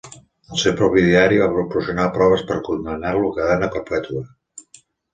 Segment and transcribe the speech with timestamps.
[0.53, 4.29] El seu propi diari va proporcionar proves per condemnar-lo a cadena perpètua.